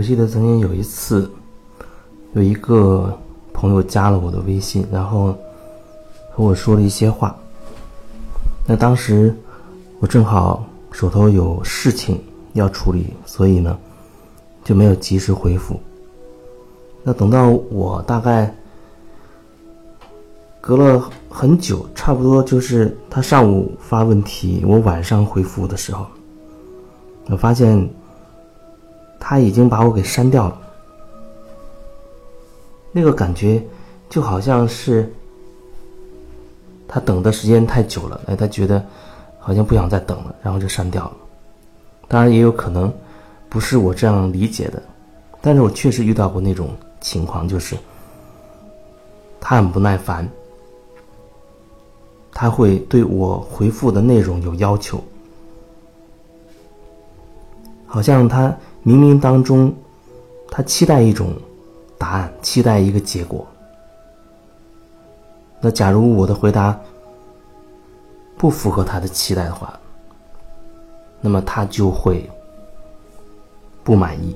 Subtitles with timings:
[0.00, 1.30] 我记得曾经有一次，
[2.32, 3.14] 有一个
[3.52, 5.36] 朋友加了我的微信，然后
[6.32, 7.36] 和我说了一些话。
[8.66, 9.36] 那当时
[9.98, 12.18] 我正好手头有事情
[12.54, 13.78] 要处理，所以呢
[14.64, 15.78] 就没有及时回复。
[17.02, 18.50] 那等到我大概
[20.62, 26.06] 隔了很久，差不多就是他上午发问题，我晚上回复的时候，
[27.26, 27.86] 我发现
[29.20, 30.60] 他已经把我给删掉了。
[32.90, 33.62] 那个感觉
[34.08, 35.08] 就好像是
[36.88, 38.84] 他等的时间太久了，哎，他觉得
[39.38, 41.16] 好像不想再等了，然后就删掉了。
[42.08, 42.92] 当然也有可能
[43.48, 44.82] 不是我这样理解的，
[45.40, 46.70] 但是我确实遇到过那种。
[47.02, 47.74] 情况就是，
[49.40, 50.28] 他很不耐烦，
[52.30, 55.02] 他会对我回复的内容有要求，
[57.86, 59.74] 好像他冥冥当中，
[60.50, 61.34] 他期待一种
[61.98, 63.46] 答案，期待一个结果。
[65.60, 66.78] 那假如我的回答
[68.38, 69.78] 不符合他的期待的话，
[71.20, 72.28] 那么他就会
[73.84, 74.34] 不满意，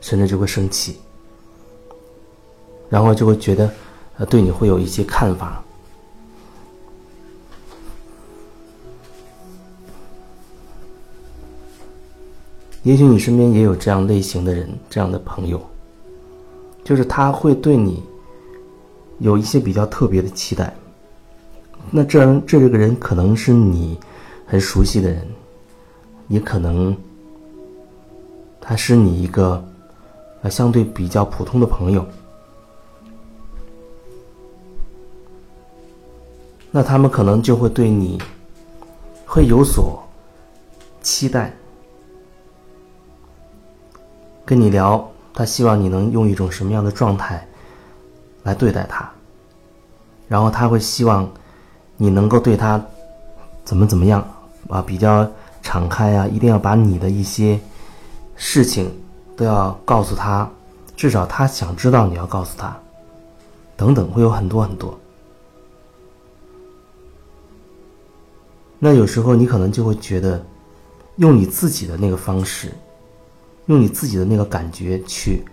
[0.00, 1.00] 甚至就会生气。
[2.90, 3.70] 然后就会觉得，
[4.18, 5.62] 呃，对你会有一些看法。
[12.82, 15.60] 也许你身边也有这样类型的人，这样的朋友，
[16.82, 18.02] 就是他会对你
[19.18, 20.74] 有一些比较特别的期待。
[21.90, 23.98] 那这这这个人可能是你
[24.46, 25.26] 很熟悉的人，
[26.28, 26.96] 也可能
[28.60, 29.62] 他是你一个
[30.42, 32.06] 呃相对比较普通的朋友。
[36.70, 38.16] 那他们可能就会对你
[39.26, 40.02] 会有所
[41.02, 41.52] 期待，
[44.50, 47.46] 跟你聊，他希望你能用一种什么样的状态
[48.42, 49.08] 来对待他，
[50.26, 51.30] 然后他会希望
[51.96, 52.84] 你能够对他
[53.64, 54.28] 怎么怎么样
[54.68, 55.24] 啊，比较
[55.62, 57.60] 敞开啊，一定要把你的一些
[58.34, 58.92] 事情
[59.36, 60.50] 都要告诉他，
[60.96, 62.76] 至少他想知道你要告诉他，
[63.76, 64.98] 等等，会有很多很多。
[68.80, 70.44] 那有时候你可能就会觉得，
[71.18, 72.72] 用你自己的那个方式，
[73.70, 75.44] 用你自己的那个感觉去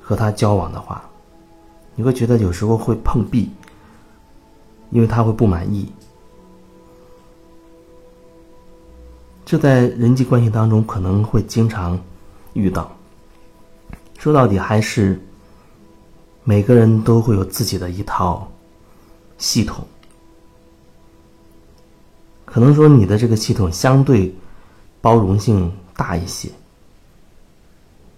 [0.00, 1.08] 和他交往的话，
[1.94, 3.48] 你会觉得有时候会碰壁，
[4.90, 5.88] 因为他会不满意。
[9.44, 11.96] 这在人际关系当中可能会经常
[12.54, 12.90] 遇到。
[14.18, 15.24] 说到底，还是
[16.42, 18.50] 每个人都会有自己的一套
[19.38, 19.86] 系统。
[22.44, 24.34] 可能说你的这个系统相对
[25.00, 26.48] 包容性大一些，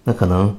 [0.07, 0.55] 那可能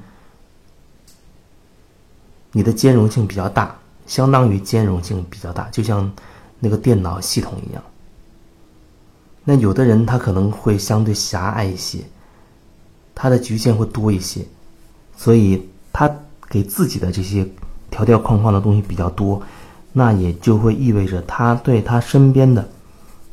[2.53, 3.75] 你的兼容性比较大，
[4.07, 6.13] 相当于兼容性比较大，就像
[6.61, 7.83] 那个电脑系统一样。
[9.45, 12.01] 那有的人他可能会相对狭隘一些，
[13.15, 14.45] 他的局限会多一些，
[15.17, 16.15] 所以他
[16.51, 17.49] 给自己的这些
[17.91, 19.43] 条条框框的东西比较多，
[19.95, 22.69] 那也就会意味着他对他身边的。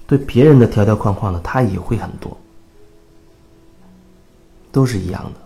[0.08, 2.38] 对别人的条条框框呢，他也会很多，
[4.72, 5.45] 都是一样的。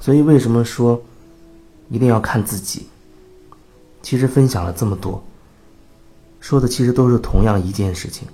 [0.00, 1.00] 所以为什么说
[1.88, 2.86] 一定要看自己？
[4.02, 5.22] 其实分享了这么多，
[6.40, 8.26] 说的其实都是同样一件事情：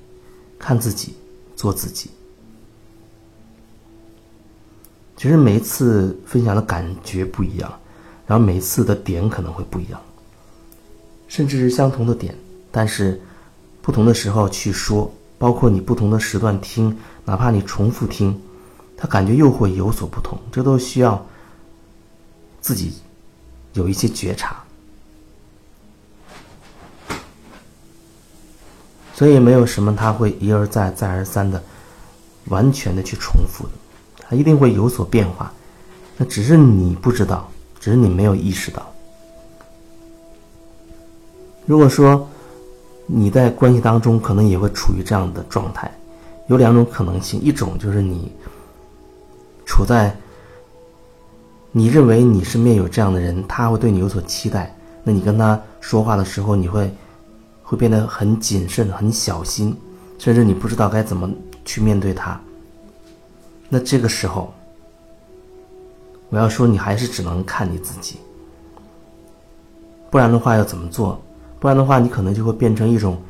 [0.59, 1.15] 看自己，
[1.57, 2.11] 做自己。
[5.17, 7.73] 其实每一次分享的感觉不一样，
[8.27, 10.01] 然后每一次的点可能会不一样，
[11.29, 12.35] 甚至是相同的点，
[12.71, 13.21] 但是。
[13.83, 16.97] 不同的时候去说，包括你不同的时段听，
[17.27, 18.35] 哪怕你重复听，
[18.97, 20.39] 他感觉又会有所不同。
[20.51, 21.23] 这都需要
[22.65, 22.95] 自己
[23.75, 24.57] 有一些觉察，
[29.13, 31.63] 所以没有什么他会一而再、再而三的
[32.47, 33.73] 完全的去重复的，
[34.17, 35.53] 他一定会有所变化。
[36.17, 38.91] 那只是你不知道，只是你没有意识到。
[41.67, 42.27] 如果说。
[43.07, 45.93] 你在关系当中可能也会处于这样的状态，
[46.47, 48.33] 有两种可能性：一种就是你
[49.67, 50.17] 处在
[51.77, 54.73] 你认为你身边有这样的人，他会对你有所期待，
[55.03, 56.89] 那你跟他说话的时候，你会
[57.65, 59.77] 会变得很谨慎、很小心，
[60.17, 61.29] 甚至你不知道该怎么
[61.65, 62.41] 去面对他。
[63.69, 64.55] 那这个时候，
[66.29, 68.19] 我要说，你还是只能看你自己，
[70.11, 71.21] 不然的话要怎么做？
[71.59, 73.21] 不然的话，你可能就会变成一种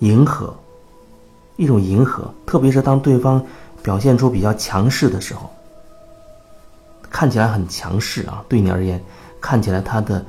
[0.00, 0.52] 迎合，
[1.54, 2.28] 一种迎合。
[2.44, 3.40] 特别是当对方
[3.84, 5.48] 表现出比较强势的时候，
[7.10, 9.02] 看起来很强势啊，对你而言，
[9.40, 10.24] 看起来他的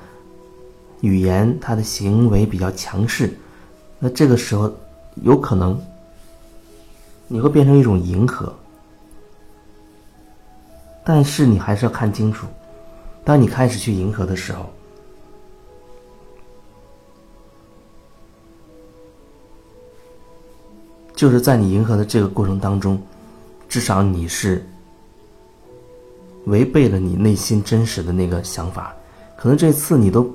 [1.01, 3.37] 语言、他的行为比较强势，
[3.99, 4.71] 那这个时候
[5.23, 5.79] 有可能
[7.27, 8.53] 你会变成一种迎合。
[11.03, 12.47] 但是你还是要看清楚，
[13.23, 14.65] 当你开始去迎合的时候，
[21.15, 23.01] 就是在你迎合的这个过程当中，
[23.69, 24.63] 至少你是
[26.47, 28.93] 违背了你内心真实的那个想法。
[29.37, 30.29] 可能这次你都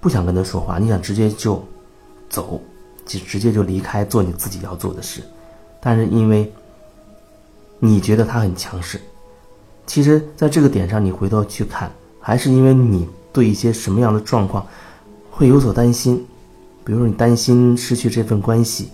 [0.00, 1.64] 不想跟他说话，你想直接就
[2.28, 2.60] 走，
[3.06, 5.22] 就直接就离开，做你自己要做的事。
[5.80, 6.52] 但是因为
[7.78, 9.00] 你觉得他很强势。
[9.86, 14.66] 其实，在这个点上，你回头去看，还是因为你对一些什么样的状况
[15.30, 16.22] 会有所担心，
[16.84, 18.90] 比如说你担心失去这份关系，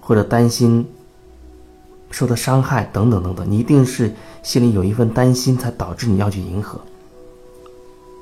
[0.00, 0.86] 或者担心
[2.14, 4.14] 受到伤害等等等等，你一定是
[4.44, 6.80] 心里有一份担心，才导致你要去迎合。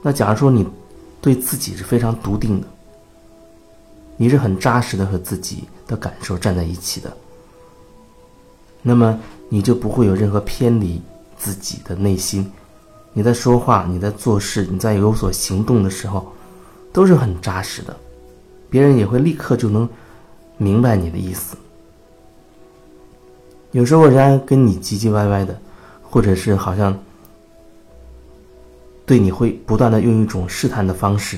[0.03, 0.67] 那假如说你
[1.21, 2.67] 对自己是非常笃定的，
[4.17, 7.15] 你是很扎实的和自己的感受站在一起的，
[8.81, 11.01] 那么你就不会有任何偏离。
[11.37, 12.49] 自己的内心，
[13.13, 16.33] 你在说话，你在做事，你在有所行动的时候，
[16.93, 17.97] 都是很扎实的，
[18.71, 19.89] 别人也会立刻就能
[20.57, 21.57] 明白你的意思。
[23.73, 25.59] 有时候人家跟你唧唧歪歪的，
[26.03, 26.99] 或者是好像
[29.05, 31.37] 对你会不断的用一种试探的方式，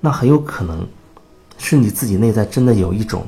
[0.00, 0.86] 那很有可能
[1.58, 3.26] 是你自己内在真的有一种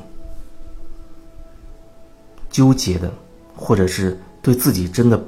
[2.49, 3.11] 纠结的，
[3.55, 5.23] 或者是对自己真的。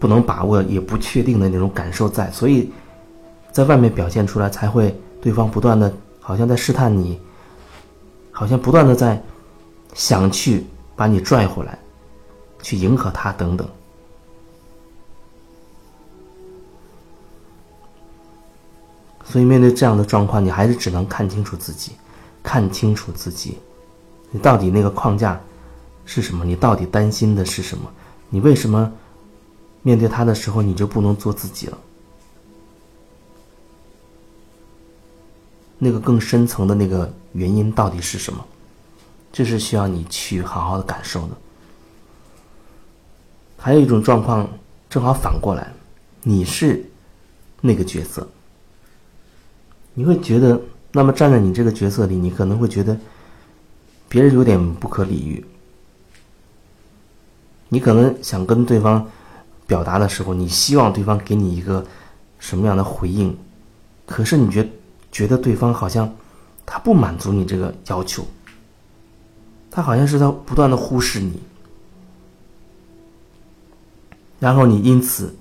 [0.00, 2.72] 不能把握也不确定的那种感受在，所以，
[3.52, 7.20] 在外面表现出来才会对方不断的，好像在试探你，
[8.32, 9.22] 好像不断的在
[9.92, 10.64] 想去
[10.96, 11.78] 把你拽回来，
[12.62, 13.68] 去迎合他等等。
[19.24, 21.92] 所以面对这样的状况，你还是只能看清楚自己，
[22.42, 23.58] 看清楚自己，
[24.30, 25.40] 你到底那个框架
[26.04, 26.44] 是什么？
[26.44, 27.88] 你到底担心的是什么？
[28.28, 28.92] 你为什么？
[29.82, 31.78] 面对他的时候，你就不能做自己了。
[35.78, 38.44] 那个更深层的那个原因到底是什么？
[39.32, 41.36] 这是需要你去好好的感受的。
[43.60, 44.48] 还有一种状况，
[44.88, 45.72] 正好反过来，
[46.22, 46.84] 你是
[47.60, 48.26] 那个角色，
[49.94, 50.60] 你会觉得，
[50.90, 52.98] 那么站在你这个角色里，你可能会觉得
[54.08, 55.44] 别人有点不可理喻，
[57.68, 59.06] 你可能想跟对方。
[59.66, 61.86] 表达的时候，你希望对方给你一个
[62.40, 63.38] 什么样的回应？
[64.04, 64.68] 可是你觉
[65.12, 66.12] 觉得对方好像
[66.66, 68.26] 他不满足你这个要求，
[69.70, 71.40] 他好像是在不断的忽视你，
[74.40, 75.32] 然后你因此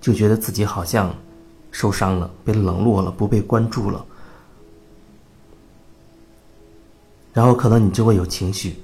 [0.00, 1.14] 就觉得自己好像
[1.70, 4.04] 受伤了，被冷落了，不被关注了，
[7.32, 8.74] 然后可能你就会有情绪，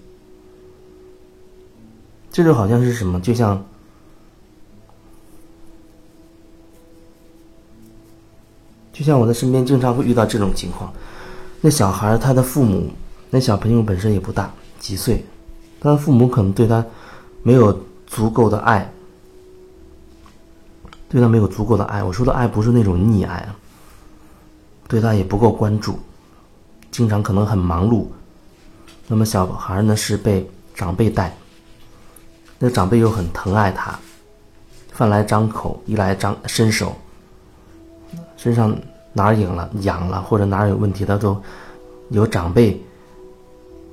[2.30, 3.20] 这就好像是什么？
[3.20, 3.60] 就像。
[8.92, 10.92] 就像我的身边经常会遇到这种情况，
[11.62, 12.90] 那小孩他的父母，
[13.30, 15.24] 那小朋友本身也不大几岁，
[15.80, 16.84] 他的父母可能对他
[17.42, 17.76] 没有
[18.06, 18.92] 足够的爱，
[21.12, 22.02] 对他没有足够的爱。
[22.02, 23.54] 我说的爱不是那种溺爱啊，
[24.88, 25.98] 对他也不够关注，
[26.90, 28.06] 经常可能很忙碌。
[29.06, 31.36] 那么小孩呢是被长辈带，
[32.58, 33.98] 那长辈又很疼爱他，
[34.90, 36.94] 饭来张口，衣来张伸手。
[38.38, 38.74] 身上
[39.12, 41.36] 哪儿痒了、痒了，或者哪儿有问题，他都
[42.08, 42.82] 有长辈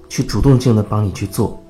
[0.07, 1.61] 去主动性的帮你去做。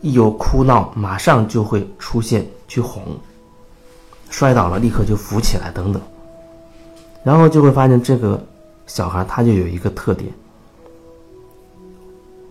[0.00, 3.02] 一有哭闹，马上就会出现去哄。
[4.36, 6.02] 摔倒了，立刻就扶起来，等等。
[7.22, 8.42] 然后就会发现这个
[8.84, 10.28] 小孩他就有一个特点。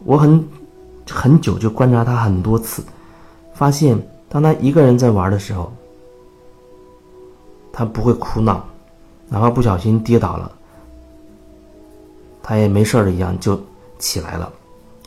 [0.06, 0.48] 我很
[1.10, 2.82] 很久就观察他很多次，
[3.54, 5.70] 发现当他一个人在玩的时候。
[7.76, 8.64] 他不会哭闹，
[9.28, 10.52] 哪怕不小心跌倒了，
[12.44, 13.60] 他也没事儿的一样就
[13.98, 14.54] 起来了，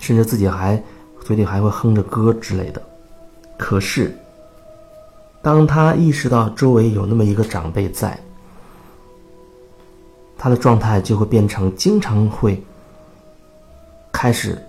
[0.01, 0.83] 甚至自己还
[1.21, 2.83] 嘴里还会哼着歌之类的。
[3.57, 4.19] 可是，
[5.47, 8.19] 当他意识到周围有那么一个长辈在，
[10.37, 12.61] 他的状态就会变成经常会
[14.11, 14.61] 开始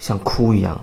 [0.00, 0.76] 像哭一样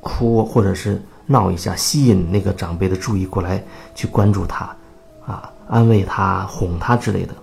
[0.00, 3.60] 哭，或者是闹一下，吸引那个长辈的注意过来
[3.92, 4.64] 去关注他。
[5.26, 7.34] 啊，安慰他、哄他之类的。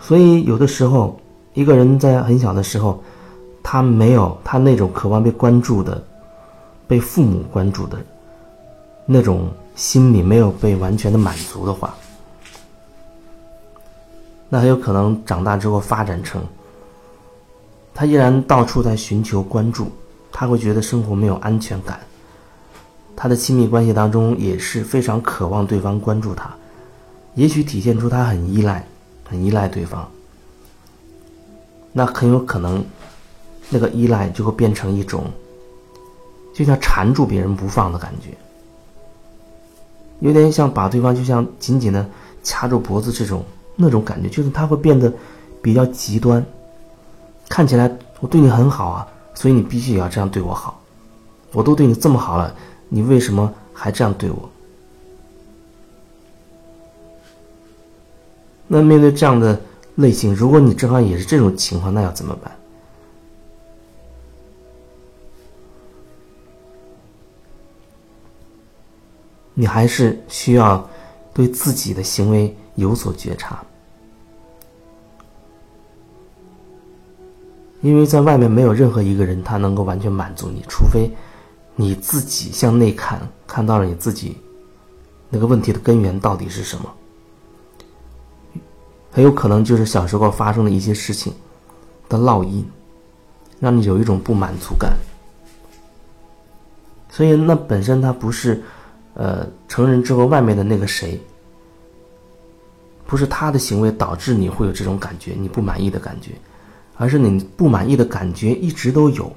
[0.00, 1.20] 所以，有的时候，
[1.52, 3.04] 一个人在很小的时候
[3.64, 6.00] 他没有他那种渴望被关注的、
[6.86, 7.98] 被父母关注的
[9.06, 11.94] 那种心理没有被完全的满足的话，
[14.50, 16.42] 那很有可能长大之后发展成，
[17.94, 19.90] 他依然到处在寻求关注，
[20.30, 21.98] 他会觉得生活没有安全感。
[23.16, 26.54] 他的亲密关系当中也是非常渴望对方关注他，
[27.34, 28.86] 也许体现出他很依赖，
[29.26, 30.06] 很依赖对方。
[31.92, 32.84] 那很有可能，
[33.70, 35.24] 那个依赖就会变成一种，
[36.52, 38.30] 就像缠住别人不放的感觉，
[40.20, 42.06] 有点像把对方就像紧紧的
[42.42, 43.44] 掐住脖子这种
[43.76, 45.12] 那种感觉，就是他会变得
[45.60, 46.44] 比较极端，
[47.48, 47.90] 看起来
[48.20, 50.80] 我对你很好啊，所以你必须也要这样对我好，
[51.52, 52.54] 我都对你这么好了。
[52.88, 54.48] 你为什么还这样对我？
[58.68, 59.60] 那面对这样的
[59.96, 62.54] 类型，如果你正好也是这种情况，那要怎么办？
[69.54, 70.86] 你还是需要
[71.32, 73.64] 对自己的行为有所觉察，
[77.80, 81.10] 因为在外面没有任何一个人他能够完全满足你，除非。
[81.76, 84.36] 你自己向内看，看到了你自己
[85.28, 86.88] 那个问题的根源到底是什么？
[89.10, 91.32] 很有可能就是小时候发生的一些事情
[92.08, 92.64] 的烙印，
[93.58, 94.96] 让你有一种不满足感。
[97.10, 98.62] 所以那本身它不是，
[99.14, 101.20] 呃，成人之后外面的那个谁，
[103.06, 106.32] 不是他的行为导致你会有这种感觉，你不满意的感觉，
[106.96, 109.32] 而是你不满意的感觉一直都有。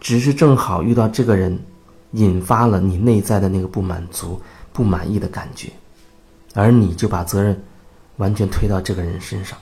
[0.00, 1.58] 只是正好遇到这个人，
[2.12, 4.40] 引发了你内在的那个不满足、
[4.72, 5.70] 不满意的感觉，
[6.54, 7.62] 而你就把责任
[8.16, 9.58] 完全推到这个人身上。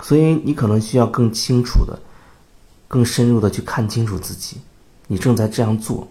[0.00, 1.98] 所以你可能需要更清楚的、
[2.88, 4.56] 更深入的去看清楚自己，
[5.12, 6.08] 你正在这样做。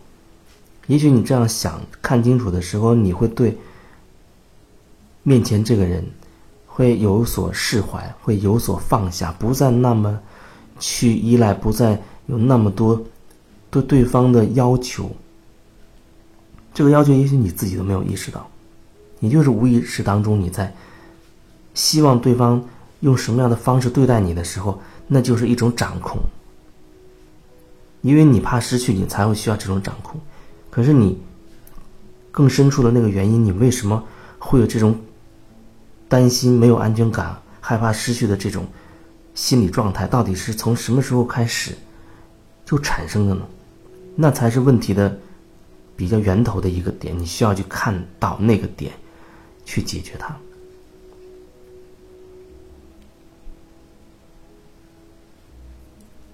[0.86, 3.58] 也许你这样想、看清楚的时候，你会对
[5.24, 6.06] 面前这个人
[6.68, 10.20] 会有所释怀，会有所放下，不再那么。
[10.84, 13.00] 去依赖，不再有那么多
[13.70, 15.12] 对对方的要求。
[16.74, 18.50] 这个要求也许你自己都没有意识到，
[19.20, 20.74] 你就是无意识当中你在
[21.76, 22.64] 希望对方
[23.02, 26.20] 用什么样的方式对待你的时候，那就是一种掌控。
[28.02, 30.20] 因为你怕失去，你才会需要这种掌控。
[30.70, 31.18] 可是你
[32.32, 34.04] 更深处的那个原因，你为什么
[34.40, 35.00] 会有这种
[36.08, 38.66] 担心、没有安全感、害怕失去的这种？
[39.34, 41.74] 心理状态到底是从什么时候开始
[42.66, 43.42] 就产生的呢？
[44.14, 45.18] 那才是问题的
[45.96, 48.92] 比较源头的一个点，你需要去看到那个点，
[49.64, 50.36] 去解决它。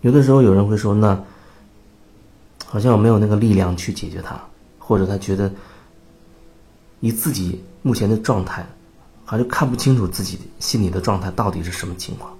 [0.01, 1.23] 有的时候有人会说：“那
[2.69, 4.39] 好像我没有那个力量去解决它，
[4.77, 5.49] 或者他觉得
[6.99, 8.67] 以自己目前的状态，
[9.23, 12.31] 好像看不清楚自己心里的状态到底是什么情况。”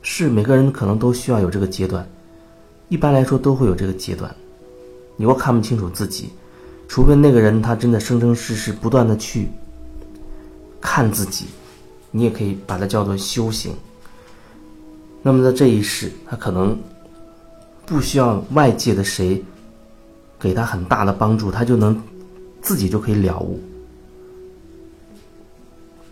[0.00, 2.08] 是每个人可能都需要有这个阶段，
[2.88, 4.34] 一般来说都会有这个阶段。
[5.16, 6.30] 你若看不清楚自己，
[6.86, 9.48] 除非那个人他真的生生世世不断的去
[10.80, 11.46] 看自己，
[12.12, 13.74] 你也可以把它叫做修行。
[15.20, 16.78] 那么在这一世，他可能
[17.88, 19.42] 不需要外界的谁
[20.38, 22.00] 给他很大的帮助，他就能
[22.60, 23.58] 自己就可以了悟，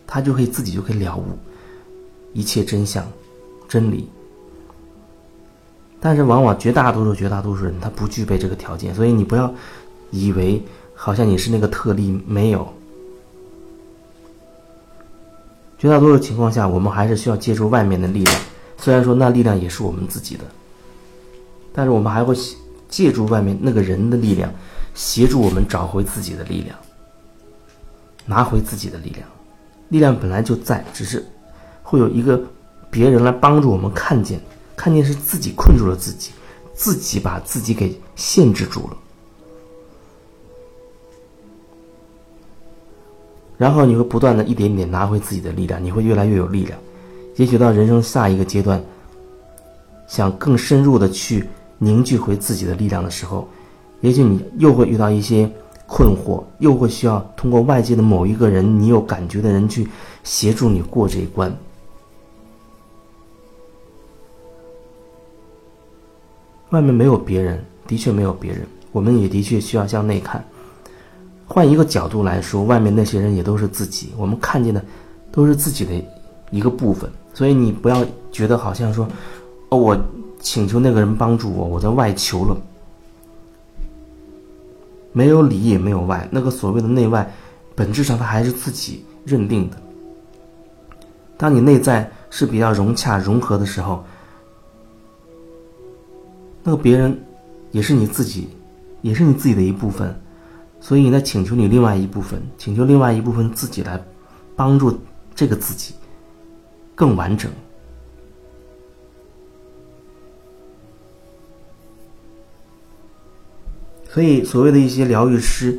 [0.06, 1.24] 他就可以自己就可以了悟
[2.32, 3.06] 一切真相。
[3.68, 4.08] 真理，
[5.98, 9.52] 但是往往绝大多数、绝大多数人他不具备这个条件，所以你不要
[10.12, 10.62] 以为
[10.94, 12.72] 好像你是那个特例，没有。
[15.78, 18.40] 绝大多数情况下，我们还是需要借助外面的力量，
[18.78, 20.44] 虽然说那力量也是我们自己的，
[21.76, 22.34] 但是我们还会
[22.88, 24.52] 借助外面那个人的力量，
[24.94, 26.76] 协助我们找回自己的力量，
[28.24, 29.28] 拿回自己的力量。
[29.90, 31.24] 力量本来就在，只是
[31.84, 32.40] 会有一个。
[32.88, 34.40] 别人来帮助我们看见，
[34.74, 36.30] 看见是自己困住了自己，
[36.72, 38.96] 自己把自己给限制住了。
[43.58, 46.78] 然后你会不断的一点点拿回自己的力量，你会越来越有力量。
[47.34, 48.82] 也许到人生下一个阶段，
[50.06, 51.46] 想更深入的去
[51.78, 53.48] 凝聚回自己的力量的时候，
[54.00, 55.50] 也许你又会遇到一些
[55.86, 59.88] 困惑，又会需要通过外界的某一个人，你有感觉的人去
[60.24, 61.54] 协助你过这一关。
[66.70, 68.66] 外面没有别人，的确没有别人。
[68.90, 70.44] 我们也的确需要向内看。
[71.46, 74.12] 换一个角度来说，外面那些人也都是自己。
[74.16, 74.84] 我们看见的，
[75.30, 75.92] 都是自己的
[76.50, 77.08] 一个部分。
[77.32, 79.06] 所以你不要觉得好像说，
[79.68, 79.96] 哦，我
[80.46, 82.56] 请求那个人帮助我，我在外求了，
[85.12, 87.28] 没有里也没有外，那个所谓的内外，
[87.74, 89.76] 本质上它还是自己认定的。
[91.36, 94.04] 当你内在是比较融洽融合的时候，
[96.62, 97.20] 那个别人
[97.72, 98.48] 也是你自己，
[99.02, 100.16] 也是你自己的一部分，
[100.80, 104.00] 所以你在请求你另外一部分，请求另外一部分自己来
[104.54, 104.96] 帮助
[105.34, 105.92] 这个自己
[106.94, 107.50] 更完整。
[114.16, 115.78] 所以，所谓的一些疗愈师，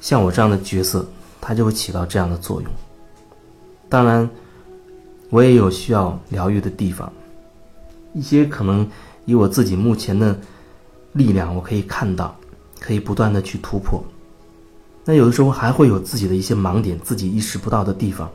[0.00, 1.06] 像我这样的角色，
[1.38, 2.70] 他就会起到这样的作用。
[3.90, 4.26] 当然。
[5.30, 7.12] 我也有需要疗愈的地方，
[8.12, 8.88] 一些可能
[9.24, 10.38] 以我自己目前的
[11.12, 12.36] 力量，我可以看到，
[12.78, 14.04] 可以不断的去突破。
[15.04, 18.30] 那有的时候还会有自己的一些盲点，自己意识不到的地方，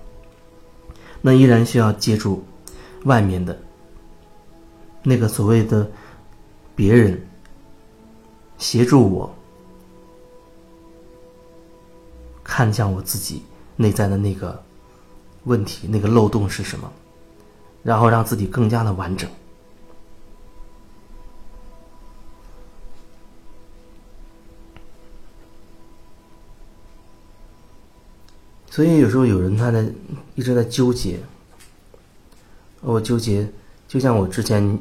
[1.21, 2.43] 那依然需要借助
[3.05, 3.57] 外面的
[5.01, 5.89] 那个所谓的
[6.75, 7.25] 别人
[8.57, 9.33] 协助我，
[12.59, 13.41] 看向我自己
[13.77, 14.61] 内在的那个。
[15.45, 16.91] 问题那个漏洞是什么？
[17.81, 19.27] 然后让自己更加的完整。
[28.69, 29.89] 所以有时候有人他在
[30.35, 31.21] 一直在纠结，
[32.81, 33.49] 我纠结，
[33.87, 34.77] 就像我之前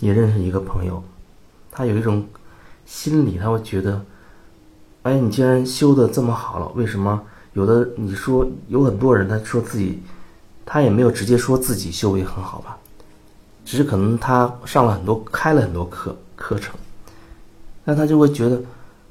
[0.00, 1.02] 也认识一个朋友，
[1.72, 2.28] 他有一种
[2.84, 4.04] 心理，他会觉得，
[5.06, 7.22] 哎，你既然修的这么好了，为什么？
[7.52, 10.02] 有的你说有很多人，他说自己，
[10.64, 12.76] 他也没有直接说自己修为很好吧，
[13.64, 16.74] 只是可能他上了很多开了很多课课程，
[17.84, 18.60] 那他就会觉得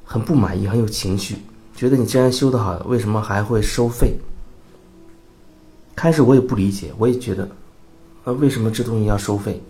[0.04, 1.38] 很不满意，很有情绪，
[1.78, 4.20] 觉得你既然修得好，为什么还会收费？
[5.96, 7.48] 开始我也不理解，我也觉得，
[8.26, 9.64] 那为什么这东西要收费？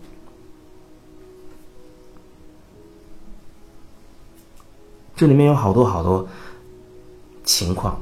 [5.15, 6.27] 这里面有好多好多
[7.43, 7.99] 情况。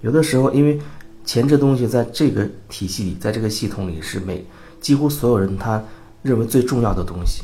[0.00, 0.80] 有的时候，因为
[1.24, 4.44] 钱这东西在这个体系里，在这个系统里是每
[4.80, 5.82] 几乎所有人他
[6.22, 7.42] 认为最重要的东西。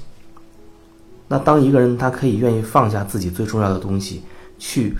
[1.28, 4.22] 那当一个人他可以愿意放下自己最重要的东西，
[4.58, 4.96] 去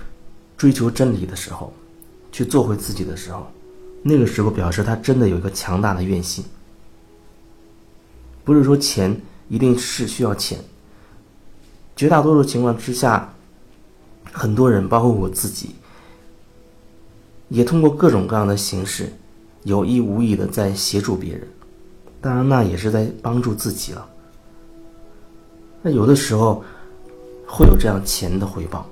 [0.56, 1.72] 追求真理的时候，
[2.30, 3.46] 去做回自己的时候，
[4.02, 6.44] 那个时候表示他真的有一个强大的愿心。
[8.44, 10.58] 不是说钱一定是需要钱，
[11.96, 13.34] 绝大多数情况之下，
[14.32, 15.74] 很多人包括我自己。
[17.48, 19.12] 也通过各种各样的形式，
[19.64, 21.48] 有意无意的在协助别人，
[22.20, 24.08] 当然那也是在帮助自己了。
[25.82, 26.62] 那有的时候
[27.48, 28.86] 会有这样钱的回报，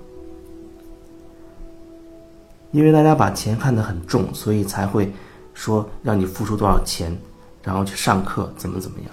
[2.72, 5.12] 因为大家把钱看得很重，所以才会
[5.55, 7.16] 说让你付出多少钱，
[7.62, 9.11] 然后去上课怎么怎么样。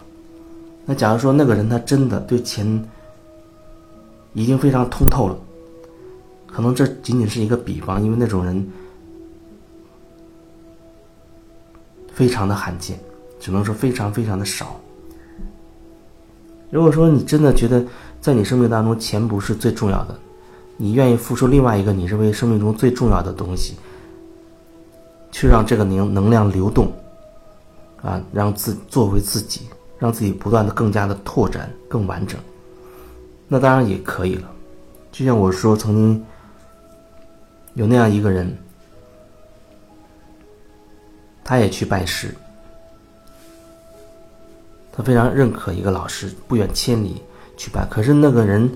[0.85, 2.83] 那假如说那个人他真的对钱
[4.33, 5.37] 已经非常通透了，
[6.55, 8.65] 可能这仅仅是一个比方，因为那种人。
[12.13, 12.97] 非常的罕见，
[13.41, 14.79] 只能说非常非常的少。
[16.69, 17.85] 如果说你真的觉得
[18.21, 20.17] 在你生命当中钱不是最重要的，
[20.77, 23.75] 你愿意付出另外一个你认为生命中最重要的东西，
[25.29, 26.89] 去让这个能能量流动，
[28.01, 29.67] 啊，让自作为自己，
[29.99, 32.39] 让自己不断的更加的拓展更完整，
[33.49, 34.49] 那当然也可以了。
[35.11, 36.25] 就像我说，曾经
[37.75, 38.57] 有那样一个人。
[41.47, 42.33] 他也去拜师，
[44.91, 47.21] 他非常认可一个老师，不远千里
[47.55, 47.85] 去拜。
[47.85, 48.67] 可是那个人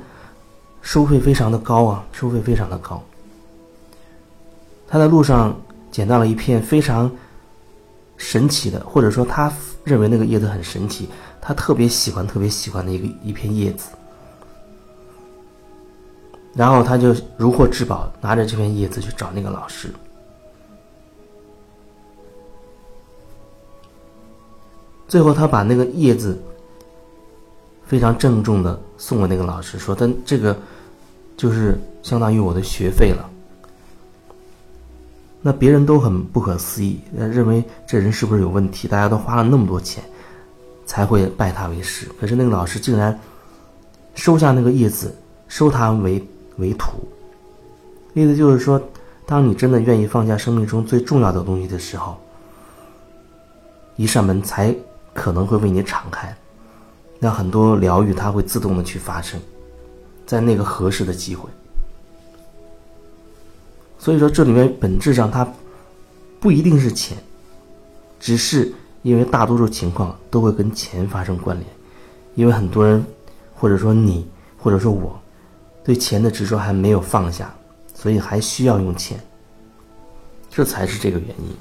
[0.84, 3.04] 收费非常的高啊，收费非常的高。
[4.88, 5.60] 他在路上
[5.90, 7.12] 捡到了一片非常
[8.18, 9.52] 神奇的，或者说他
[9.84, 11.10] 认为那个叶子很神奇，
[11.42, 13.90] 他特别喜欢、特别喜欢的一个一片叶子。
[16.60, 19.90] 然后他就如获至宝，拿着这片叶子去找那个老师。
[25.08, 26.38] 最后，他把那个叶子
[27.86, 30.54] 非常郑重的送给那个老师，说：“他这个
[31.38, 33.30] 就是相当于我的学费了。”
[35.42, 38.86] 那别人都很不可思议，认为这人是不是有问题？
[38.86, 40.04] 大家都花了那么多钱
[40.86, 43.18] 才会拜他为师，可是那个老师竟然
[44.14, 45.16] 收下那个叶子，
[45.48, 46.22] 收他为
[46.60, 46.92] 为土。
[48.14, 48.82] 意思就是说，
[49.26, 52.18] 当你真的愿意放下生命中最重要的东西的时候，
[53.96, 54.76] 一扇门才。
[55.12, 56.34] 可能会为你敞开，
[57.18, 59.38] 那很多疗愈它会自动的去发生，
[60.26, 61.50] 在那个合适的机会。
[63.98, 65.46] 所以说，这里面本质上它
[66.40, 67.18] 不一定是钱，
[68.18, 71.68] 只是因为大多数情况都会跟钱发生关联，
[72.36, 73.04] 因为很多人，
[73.56, 74.26] 或者说你，
[74.58, 75.20] 或者说我，
[75.84, 77.54] 对钱的执着还没有放下，
[77.94, 79.20] 所以还需要用钱。
[80.50, 81.56] 这才是这个原因。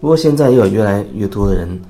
[0.00, 1.80] 不过现在也有越来越多的人，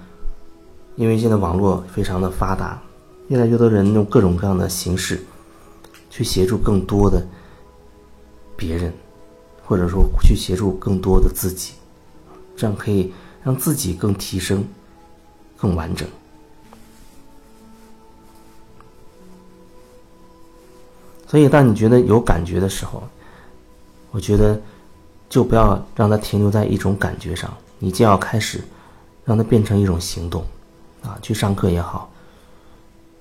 [0.96, 2.80] 因为现在网络非常的发达，
[3.28, 5.20] 越来越多人用各种各样的形式，
[6.10, 7.26] 去协助更多的
[8.56, 8.92] 别人，
[9.64, 11.72] 或者说去协助更多的自己。
[12.56, 14.64] 这样可以让自己更提升、
[15.56, 16.08] 更完整。
[21.26, 23.02] 所以，当你觉得有感觉的时候，
[24.10, 24.60] 我觉得
[25.28, 28.62] 就不要让它停留在一种感觉上，你就要开始
[29.24, 30.44] 让它变成一种行动，
[31.02, 32.10] 啊，去上课也好，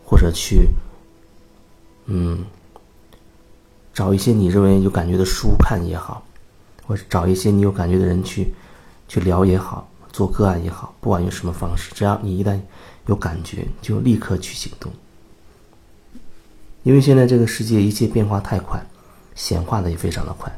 [0.05, 0.67] 或者去，
[2.05, 2.43] 嗯，
[3.93, 6.23] 找一些你认为有感觉的书看也好，
[6.85, 8.53] 或者找一些你有感觉的人去。
[9.05, 12.59] 去聊也好，做个案也好，不管用什么方式，只要你一旦
[13.05, 14.91] 有感觉，就立刻去行动。
[16.83, 18.85] 因为现在这个世界一切变化太快，
[19.35, 20.51] 显化的也非常的快，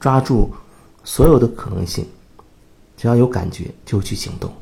[0.00, 0.50] 抓住
[1.04, 2.06] 所有的可能性，
[2.96, 4.52] 只要有感觉就去行动。